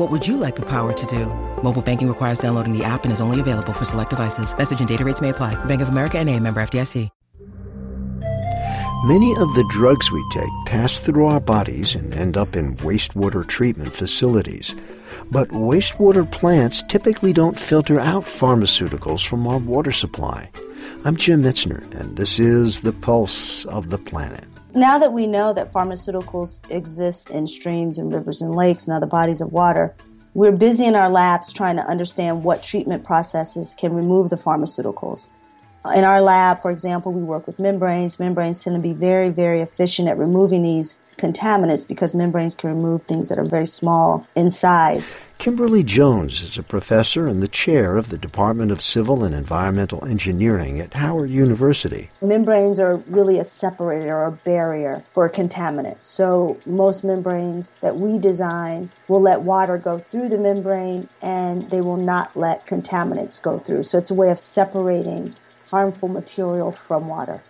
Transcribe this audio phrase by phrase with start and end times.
[0.00, 1.26] What would you like the power to do?
[1.62, 4.56] Mobile banking requires downloading the app and is only available for select devices.
[4.56, 5.62] Message and data rates may apply.
[5.66, 7.10] Bank of America and a member FDIC.
[9.04, 13.46] Many of the drugs we take pass through our bodies and end up in wastewater
[13.46, 14.74] treatment facilities.
[15.30, 20.50] But wastewater plants typically don't filter out pharmaceuticals from our water supply.
[21.04, 24.49] I'm Jim Metzner, and this is The Pulse of the Planet.
[24.74, 29.06] Now that we know that pharmaceuticals exist in streams and rivers and lakes and other
[29.06, 29.94] bodies of water,
[30.32, 35.30] we're busy in our labs trying to understand what treatment processes can remove the pharmaceuticals.
[35.82, 38.20] In our lab, for example, we work with membranes.
[38.20, 43.04] Membranes tend to be very, very efficient at removing these contaminants because membranes can remove
[43.04, 45.14] things that are very small in size.
[45.38, 50.04] Kimberly Jones is a professor and the chair of the Department of Civil and Environmental
[50.04, 52.10] Engineering at Howard University.
[52.20, 56.04] Membranes are really a separator or a barrier for a contaminant.
[56.04, 61.80] So most membranes that we design will let water go through the membrane and they
[61.80, 63.84] will not let contaminants go through.
[63.84, 65.34] So it's a way of separating
[65.70, 67.40] harmful material from water.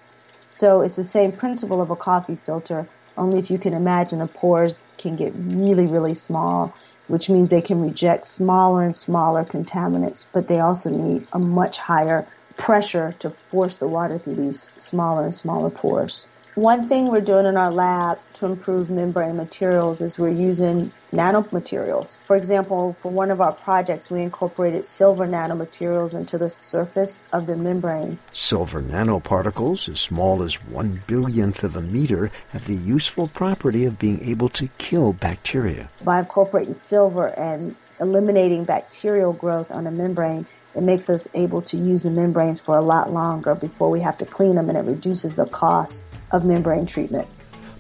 [0.49, 4.27] So it's the same principle of a coffee filter, only if you can imagine the
[4.27, 6.75] pores can get really, really small,
[7.09, 11.79] which means they can reject smaller and smaller contaminants, but they also need a much
[11.79, 16.27] higher pressure to force the water through these smaller and smaller pores.
[16.61, 22.19] One thing we're doing in our lab to improve membrane materials is we're using nanomaterials.
[22.27, 27.47] For example, for one of our projects, we incorporated silver nanomaterials into the surface of
[27.47, 28.19] the membrane.
[28.35, 33.99] Silver nanoparticles, as small as one billionth of a meter, have the useful property of
[33.99, 35.89] being able to kill bacteria.
[36.05, 40.45] By incorporating silver and eliminating bacterial growth on the membrane,
[40.77, 44.19] it makes us able to use the membranes for a lot longer before we have
[44.19, 47.29] to clean them, and it reduces the cost of membrane treatment.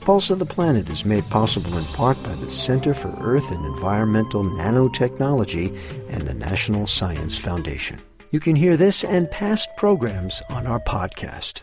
[0.00, 3.64] Pulse of the Planet is made possible in part by the Center for Earth and
[3.66, 5.76] Environmental Nanotechnology
[6.10, 7.98] and the National Science Foundation.
[8.30, 11.62] You can hear this and past programs on our podcast.